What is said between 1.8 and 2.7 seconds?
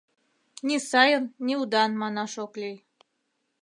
манаш ок